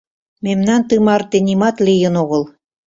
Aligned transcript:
—Мемнан 0.45 0.81
тымарте 0.89 1.37
нимат 1.47 1.75
лийын 1.87 2.13
огыл». 2.23 2.43